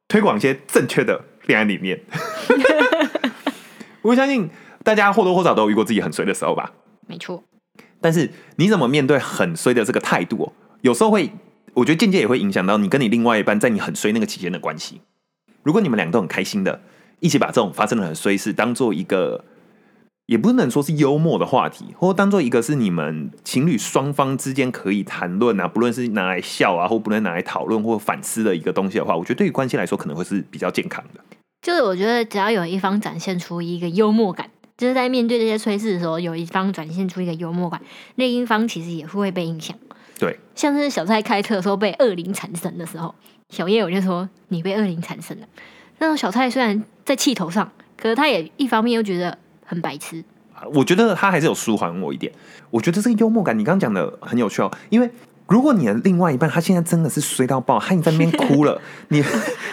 [0.08, 2.00] 推广一些正确的恋爱理念。
[4.02, 4.50] 我相信
[4.82, 6.72] 大家或多或少都有遇过自己很衰的时候吧，
[7.06, 7.44] 没错，
[8.00, 11.30] 但是你怎么面对很衰的这个态度、哦，有时候会，
[11.74, 15.00] 我觉得间接也会影响到你跟你另外一半在你很衰那个期间的关系。
[15.62, 16.82] 如果你们两个都很开心的，
[17.20, 19.44] 一起把这种发生的很衰事当做一个，
[20.30, 31.20] 也不能说是幽默的话题，或当做一个是你们情侣双方之间可以谈论啊，不论是拿来笑啊，或不论拿来讨论或反思的一个东西的话，我觉得对于关系来说可能会是比较健康的。
[31.60, 37.82] 就是我觉得只要有一方展现出一个幽默感，就是在面对这些催事的时候，有一方展现出一个幽默感，
[38.14, 39.76] 另一方其实也是会被影响。
[40.16, 43.12] 对，像是小蔡开车的时候被恶灵缠身的时候，
[43.48, 45.46] 小叶我就说你被恶灵缠身了。
[45.98, 49.36] 那种小蔡虽然在气头上，可是他也一方面又觉得
[49.70, 50.24] 很白痴。
[50.74, 52.32] 我觉得他还是有舒缓我一点。
[52.70, 54.70] 我觉得这个幽默感，你刚刚讲的很有趣哦。
[54.88, 55.08] 因为
[55.46, 59.24] 如果你的另外一半他现在真的是衰到爆，他已经在那边哭了， 你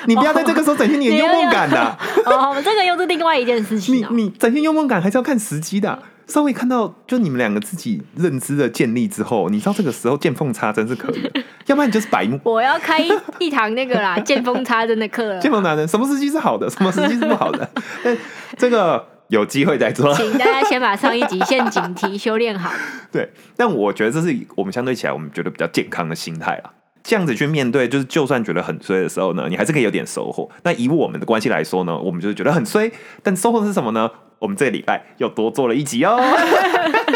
[0.05, 4.09] 你不要在这个时候展现你的幽默感的、 哦，这个又是另外一件事情哦。
[4.11, 5.97] 你展现幽默感还是要看时机的。
[6.27, 11.31] 稍微看到就你们两个自己认知的建立之后，你知道这个时候见缝插针是可以的，
[11.67, 12.37] 要不然你就是白目。
[12.43, 15.49] 我要开一一堂那个啦，见缝插针的课了见。
[15.49, 17.69] 缝插针，什么时机是好的，什么时机是不好的？
[18.03, 18.17] 但
[18.57, 20.13] 这个有机会再做。
[20.13, 22.71] 请大家先把上一集 陷阱题修炼好。
[23.11, 26.73] 对，但我觉得这是我们相对起来，我们觉得比较健康的心态啦。
[27.03, 30.49] 这样子去面对，就是就算觉得很衰的时候呢，你还是可以有点收获。
[30.63, 32.91] 那以我们的关系来说呢，我们就是觉得很衰，
[33.23, 34.11] 但收获是什么呢？
[34.39, 36.19] 我们这个礼拜又多做了一集哦，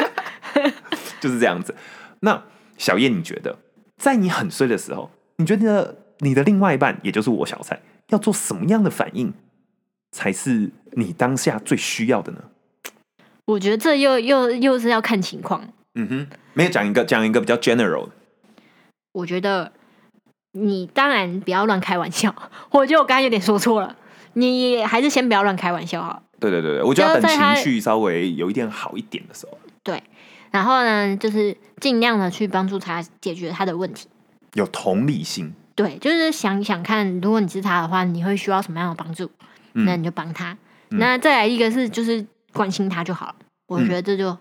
[1.19, 1.75] 就是这样子。
[2.21, 2.41] 那
[2.77, 3.59] 小叶，你觉得
[3.97, 9.33] 在你很衰的时候，你觉得你的另外一半，也就是我小蔡，要做什么样的反应，
[10.11, 12.39] 才是你当下最需要的呢？
[13.45, 15.67] 我觉得这又又又是要看情况。
[15.95, 18.11] 嗯哼，没有讲一个讲一个比较 general 的。
[19.13, 19.73] 我觉得
[20.53, 22.33] 你当然不要乱开玩笑。
[22.71, 23.97] 我觉得我刚刚有点说错了，
[24.33, 26.23] 你还是先不要乱开玩笑好了。
[26.39, 30.01] 对对对对，我觉得等情绪稍微有一点好一点的时候，对，
[30.49, 34.07] 然后呢，就是尽量的去帮助他解决他的问题。
[34.53, 35.53] 有同理心。
[35.75, 39.29] 对，就是想想看，如果你是他的话，你会需要什么样的帮助？
[39.73, 40.57] 嗯那你就帮他。
[40.89, 43.35] 那再来一个是就是关心他就好了。
[43.67, 44.37] 我嗯觉得这就、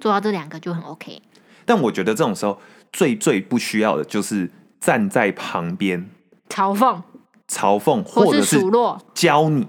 [0.00, 1.20] 做到这两个就很 OK。
[1.64, 2.60] 但我觉得这种时候
[2.92, 6.08] 最最不需要的就是站在旁边
[6.48, 7.02] 嘲讽
[7.48, 9.66] 嘲讽，或者是数落，教你，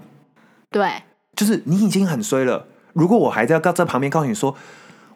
[0.70, 1.02] 对，
[1.36, 2.66] 就是你已经很衰了。
[2.92, 4.56] 如果我还在在旁边告诉你说，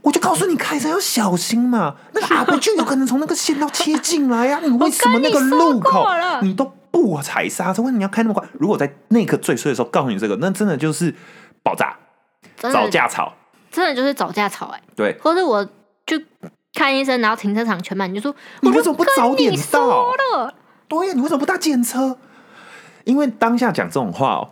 [0.03, 6.05] 我就告诉你开车要小心嘛，那个阿伯就有可能从那个线道切进来呀、你为什么那个路口
[6.43, 7.83] 你都不踩刹车？
[7.83, 8.47] 为什么你要开那么快？
[8.59, 11.15] 如果在那刻最衰的时候告诉你这个，那真的就是
[11.63, 11.97] 爆炸、
[12.57, 13.33] 找架吵。
[13.71, 15.63] 真的就是找架吵哎、对，或者我
[16.07, 16.19] 就
[16.73, 20.11] 看医生，然后停车场全满，你就说你为什么不早点到，
[20.89, 22.19] 对呀，你为什么不搭检车？
[23.05, 24.51] 因为当下讲这种话哦，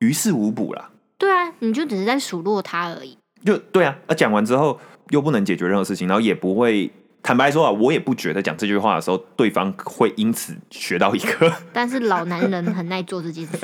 [0.00, 0.90] 于事无补啦。
[1.16, 3.16] 对啊，你就只是在数落他而已。
[3.44, 4.78] 就对啊，而讲完之后
[5.10, 6.92] 又不能解决任何事情，然后也不会。
[7.22, 11.52] 坦白说啊，我也不觉得讲这句话的时候，对方会因此学到一课。
[11.72, 13.58] 但是老男人很爱做这件事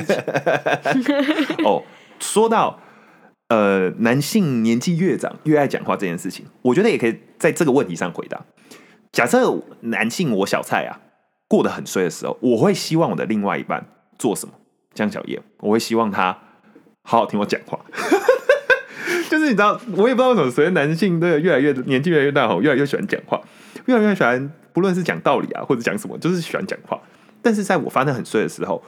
[1.03, 1.14] 情，
[1.64, 1.83] 哦，
[2.19, 2.79] 说到
[3.49, 8.40] 呃，男性年纪越长越爱讲话这件事情，我觉得也可以在这个问题上回答。
[9.12, 11.01] 假设男性我小蔡啊
[11.47, 13.87] 过得很衰的时候，我会希望我的另外一半
[14.19, 14.55] 做什么？
[14.93, 16.37] 江小叶，我会希望他
[17.03, 17.79] 好好听我讲话。
[19.31, 23.41] 就是你知道，我也不知道为什么，随着男性的越来越年纪越来越大，吼，越来越喜欢讲话，
[23.87, 26.99] 越来越喜欢，不论是讲道理啊，或者讲什么，就是喜欢讲话。
[27.43, 28.83] 但是在我发现很衰的时候，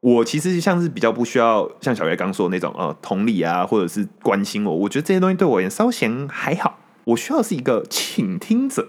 [0.00, 4.74] 我其实像是比较不需要像小月刚说的那种呃同理啊，或者是关心我。
[4.74, 6.78] 我觉得这些东西对我而言稍嫌还好。
[7.04, 8.88] 我需要是一个倾听者，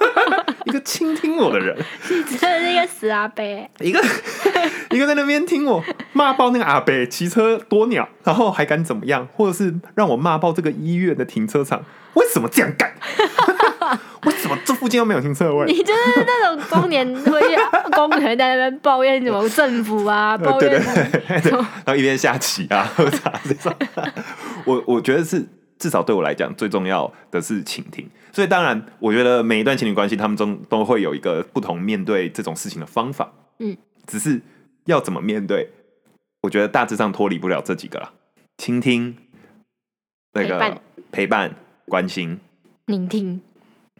[0.64, 1.76] 一个倾听我的人，
[2.08, 3.42] 你真的是一个死阿伯。
[3.80, 4.02] 一个
[4.90, 11.84] 一个在那边听我骂爆那个阿伯骑车多鸟，然后还敢怎么样，或者是让我骂爆这个医院的停车场，
[12.14, 12.92] 为什么这样干？
[14.24, 15.66] 为什么这附近又没有停车位？
[15.66, 17.40] 你就是那种中年会
[17.90, 23.74] 公园在那边抱怨什么政府啊，抱呃对对怨对对，然后一边下棋啊，喝茶这种。
[24.64, 25.44] 我我觉得是
[25.82, 28.08] 至少对我来讲最重要的是倾听。
[28.32, 33.32] 所以当然，我觉得每一段情侣关系，他们中都会有一个不同面对这种事情的方法。
[33.58, 34.40] 嗯，只是
[34.84, 35.70] 要怎么面对，
[36.42, 38.12] 我觉得大致上脱离不了这几个啦：
[38.58, 39.16] 倾听、
[40.34, 42.38] 那个陪伴陪伴、关心、
[42.86, 43.40] 聆听。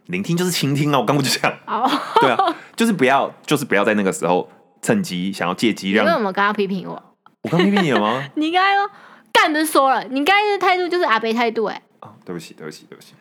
[0.07, 0.99] 聆听，就是倾听啊！
[0.99, 1.89] 我刚不就讲，哦，
[2.21, 4.51] 对啊，就是不要，就是不要在那个时候
[4.83, 7.03] 趁机想要借机你让为什么刚刚批评我？
[7.43, 8.29] 我刚批评你了吗？
[8.35, 8.91] 你刚才说
[9.33, 13.15] 干不是说了，你刚才的态度就是阿北态度哎、啊，对不起，对不起，对不起。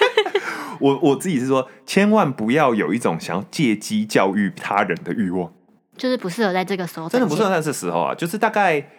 [0.80, 5.52] 我我自己是说，千万不要有一种想要借机教育他人的欲望，
[5.96, 7.08] 就是不适合在这个时候。
[7.08, 7.48] 真的不适合。
[7.48, 8.14] 在这时候啊。
[8.14, 8.90] 就是大概，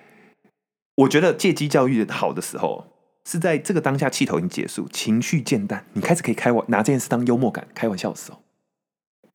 [0.95, 2.88] 我觉得借机教育好的时候，
[3.25, 8.41] 是在这个当下气头已经结束，情绪渐淡，你开始可以开玩拿这件事当幽默感开玩笑的时候，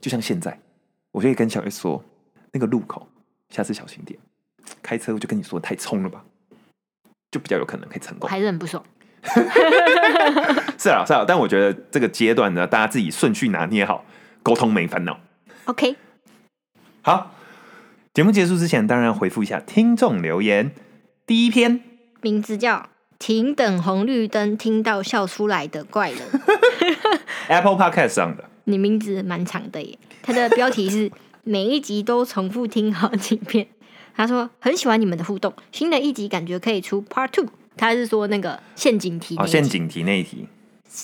[0.01, 0.59] 就像现在，
[1.13, 2.03] 我就可以跟小月说，
[2.53, 3.07] 那个路口
[3.51, 4.19] 下次小心点，
[4.83, 6.25] 开车我就跟你说太冲了吧，
[7.33, 8.29] 就比较有可能可以成功。
[8.29, 8.81] 我还是很不爽。
[10.79, 14.05] 是啊，是啊，但我觉得这个阶段呢，大家自己顺序拿捏好，
[14.43, 15.19] 沟通没烦恼。
[15.65, 15.97] OK，
[17.03, 17.35] 好，
[18.13, 20.73] 节目结束之前，当然要回复一下听众留言。
[21.25, 21.81] 第一篇，
[22.21, 22.89] 名字叫
[23.21, 26.19] “停等红绿灯，听到笑出来的怪人
[27.47, 28.51] Apple Podcast 上的，”。
[28.65, 31.13] 你名字蛮长的耶，它的标题是
[31.45, 33.69] 每一集都重复听好几遍。
[34.15, 37.47] 他说很喜欢你们的互动，新的一集感觉可以出 Part Two。
[37.77, 40.47] 他是说那个陷阱题那哦，陷阱题那一题，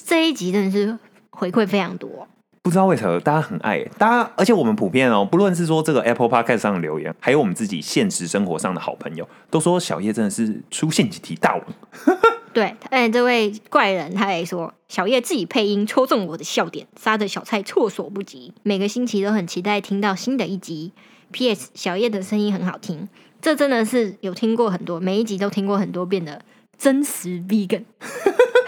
[0.06, 0.98] 这一集真的是
[1.30, 2.28] 回馈非常多。
[2.60, 11.64] 不知道为什么大家很爱，大家而且我们普遍哦，不论是说这个 Apple Podcast 上的留言，还有我们自己现实生活上的好朋友，都说小叶真的是出陷阱题大王。
[12.52, 18.52] 对，哎，这位怪人他也说，小叶自己配音戳中我的笑点，杀的小菜措手不及。
[18.62, 20.92] 每个星期都很期待听到新的一集。
[21.30, 21.70] P.S.
[21.74, 23.08] 小叶的声音很好听，
[23.40, 26.42] 这真的是有听过很多，每一集都听过很多遍的
[26.76, 27.84] 真实 vegan。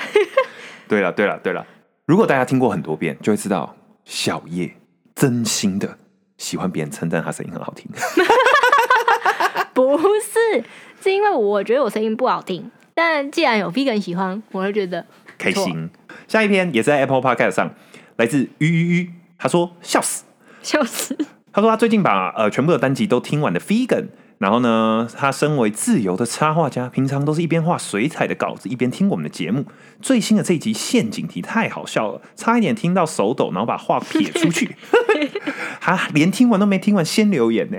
[0.88, 1.66] 对了，对了，对了，
[2.06, 4.74] 如果大家听过很多遍，就会知道小叶
[5.14, 5.98] 真心的
[6.36, 7.86] 喜欢别人称赞他声音很好听。
[9.72, 10.64] 不是，
[11.00, 15.06] 是因为我觉得我声音不好听，但既然有 vegan 喜欢，我会觉得
[15.38, 15.88] 开心。
[16.28, 17.74] 下一篇也是在 Apple Podcast 上，
[18.16, 20.24] 来自鱼鱼鱼，他说笑死。
[20.62, 21.16] 笑死。
[21.52, 24.06] 他说他最近把呃全部的单集都听完的 Vegan，
[24.38, 29.64] 然后呢，他身为自由的插画家，平常都是一边画水彩的稿子，一边听我们的节目。
[30.00, 34.76] 最新的这一集陷阱题太好笑了，差一点听到手抖，然后把话撇出去。
[35.80, 37.78] 他连听完都没听完，先留言呢。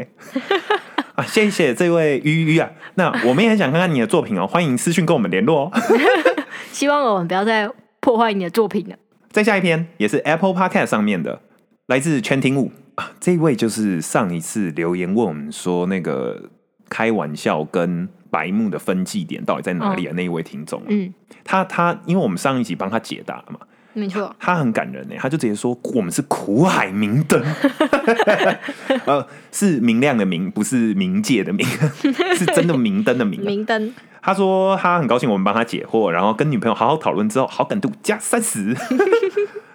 [1.15, 2.69] 啊，谢谢这位鱼鱼鱼啊！
[2.95, 5.71] 那我们也很想看看你的作品哦，欢迎私讯跟我们联络哦。
[6.71, 8.95] 希望我们不要再破坏你的作品了。
[9.29, 11.41] 再下一篇也是 Apple Podcast 上面的，
[11.87, 16.49] 来自全庭武啊，这位就是上一次留言问我们说那个
[16.89, 20.13] 开玩笑跟白目的分界点到底在哪里啊？
[20.15, 21.11] 那一位听众，嗯，
[21.43, 23.59] 他他因为我们上一集帮他解答了嘛，
[23.93, 27.41] 没错，他很感人呢，他就直接说我们是苦海明灯，
[29.05, 31.65] 呃，是明亮的明，不是冥界的冥，
[32.37, 33.45] 是真的明灯的明啊。
[33.45, 33.93] 明灯。
[34.21, 38.75] 他说他很高兴我们帮他解惑，然后跟女朋友好好讨论之后，好感度加三十。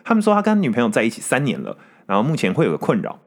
[0.05, 3.19] 他们说他跟女朋友在一起三年了，然后目前会有个困扰，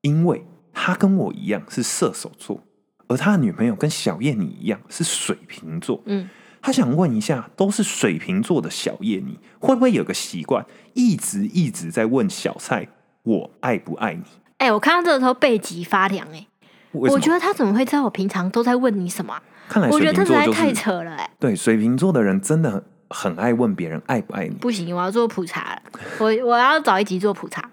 [0.00, 2.60] 因为他跟我一样是射手座，
[3.08, 6.02] 而他的女朋友跟小叶你一样是水瓶座。
[6.06, 6.28] 嗯，
[6.60, 12.88] 他想问一下，都是水瓶座的小叶你，会不会有个习惯，一直一直在问小蔡
[13.22, 14.24] 我爱不爱你？
[14.58, 16.46] 哎、我看到这个时候背脊发凉、哎，
[16.92, 24.54] 我觉得他怎么会知道我平常都在问你什么啊、看来我觉得这实在太扯了、哎，对水瓶座的人真的很很爱问别人爱不爱你。
[24.54, 25.82] 不行，我要做普查了，
[26.18, 27.70] 我我要找一集做普查，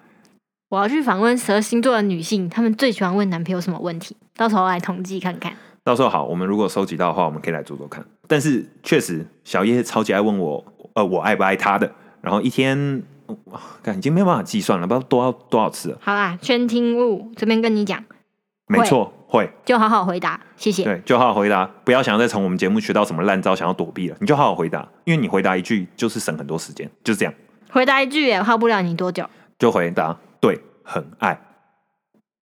[0.72, 5.52] 我要去访问十二星座的女性，她们最喜欢问男朋友什么问题，到时候来统计看看。
[5.84, 8.06] 到时候好，我们如果收集到的话，我们可以来做做看。
[8.26, 11.92] 但是确实，小叶超级爱问我，呃，我爱不爱他的。
[12.22, 13.04] 然后一天，
[13.46, 15.98] 哇干已经没有办法计算了，不知道多少多少次了。
[16.00, 18.02] 好啦，圈听物这边跟你讲，
[18.68, 20.86] 没错，会就好好回答，谢谢。
[20.86, 27.34] 对，就好好回答，不要想要再从我们节目学到什么烂招，想要躲避了，你就好好回答，因为你回答一句就是省很多时间，就是这样，
[27.72, 29.30] 回答一句也耗不了你多久。
[29.60, 31.40] 就回答对，很爱，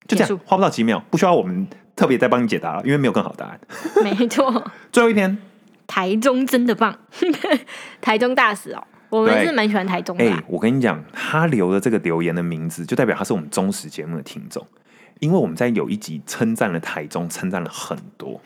[0.08, 3.60] 就这样，花不到几秒，不需要我们特别再帮你解答了，因为没有更好答案。
[4.04, 5.38] 没错， 最后一篇，
[5.86, 6.98] 台中真的棒，
[8.02, 14.66] 台中大使哦，我们是蛮喜欢台中哎、的啊、我跟你讲，他留的这个留言的名字，就代表他是我们忠实节目的听众。
[15.20, 18.40] 因为我们在有一集称赞了台中，称赞了很多。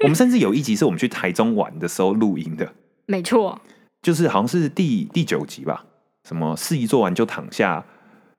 [0.00, 2.72] 我们甚至有一集是我们去台中玩的时候录音的，
[3.06, 3.60] 没错，
[4.02, 5.84] 就是好像是第第九集吧，
[6.26, 7.84] 什么事一做完就躺下，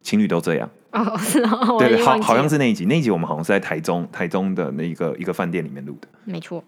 [0.02, 0.70] 情侣都这样。
[0.92, 2.86] 哦，是哦，对对，好，好像是那一集。
[2.86, 6.08] 那一集我们好像是在台中，台中的那一个一个饭店里面录的。
[6.26, 6.64] 没错。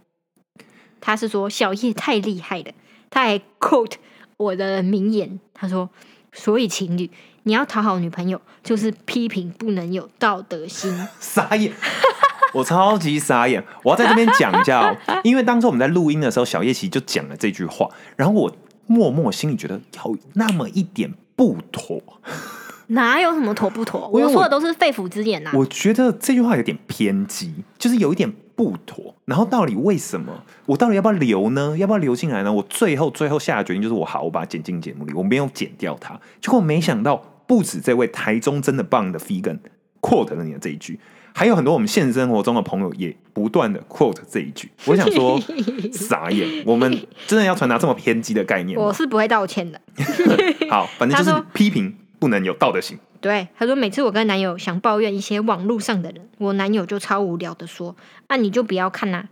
[1.00, 2.72] 他是说小叶太厉害了，
[3.10, 3.94] 他还 quote
[4.38, 5.90] 我的名言，他说
[6.32, 7.10] ：“所以情侣
[7.42, 10.96] 你要讨好女朋友，就是批评不能有道德心。
[11.20, 11.74] 傻眼，
[12.54, 13.64] 我超级傻眼。
[13.82, 22.00] 我要在这边讲一下哦， 因为当初我们在录音的时候，小叶琪就讲了这句话，然后我默默心里觉得有那么一点不妥。
[22.92, 24.10] 哪有什么妥不妥？
[24.12, 29.14] 我我说的都是肺腑之言呐、我觉得这句话有点偏激，就是有一点不妥。
[29.26, 30.32] 然后到底为什么？
[30.66, 31.76] 我到底要不要留呢？
[31.78, 32.52] 要不要留进来呢？
[32.52, 36.20] 我最后最后下的决定就是我好，我把它剪进节目里，我没有剪掉它。
[36.42, 37.16] 结果没想到，
[37.48, 39.60] 不止这位台中真的棒的 Vegan
[40.02, 41.00] quote 了你的这一句，
[41.34, 44.70] 还有很多我们现实生活中的朋友也不断的 quote 这一句。
[44.86, 45.40] 我想说，
[45.94, 46.92] 傻眼，我们
[47.26, 48.78] 真的要传达这么偏激的概念？
[48.78, 49.80] 我是不会道歉的。
[50.70, 53.00] 好，反正就是批评不能有道德性。
[53.20, 57.96] 对，他说每次我跟男友想抱怨一些网络上的人，我男友就超无聊的说
[58.30, 59.28] ：“啊，你就不要看呐、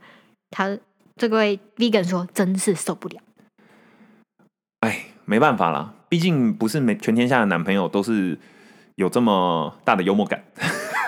[0.49, 0.75] 他
[1.15, 3.17] 这位 vegan 说：“真是受不了。
[4.79, 8.39] 哎，没办法啦，毕竟不是每全天下的男朋友都是
[8.95, 10.43] 有这么大的幽默感。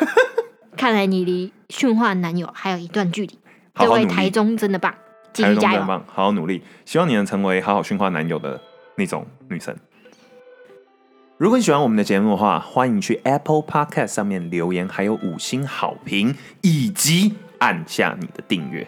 [0.78, 3.40] 看来你离驯化男友还有一段距离。
[3.76, 4.94] 这位台中真的棒，
[5.34, 5.86] 继台续加油！
[5.88, 8.62] 棒，好好努力，希望你能成为好好驯化男友的
[8.96, 9.76] 那种女生。
[11.42, 18.88] 如果你喜欢我们的节目的话，欢迎去 Apple Podcast 上面留言，还有五星好评，以及按下你的订阅。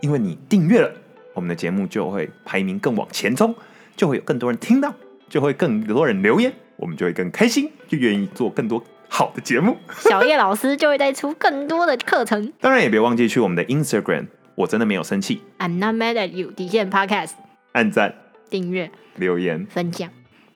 [0.00, 0.92] 因为你订阅了，
[1.32, 3.54] 我们的节目就会排名更往前冲，
[3.94, 4.92] 就会有更多人听到，
[5.28, 9.76] 就会更多人留言，我们就会更开心，就愿意做更多好的节目。
[10.00, 12.52] 小叶老师就会再出更多的课程。
[12.60, 14.26] 当然也别忘记去我们的 Instagram，
[14.56, 17.34] 我真的没有生气，I'm not mad at you，底线 Podcast
[17.70, 18.12] 按赞
[18.50, 19.64] 订阅留言。
[19.66, 20.10] 分享。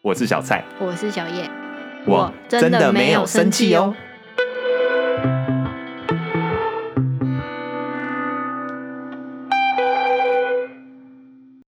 [0.06, 1.50] 我是小蔡，我是小叶，
[2.04, 3.92] 我真的没有生气哦。